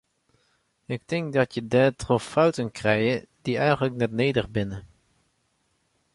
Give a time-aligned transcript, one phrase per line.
[0.93, 4.79] Ik tink dat je dêrtroch fouten krije dy eigenlik net nedich binne.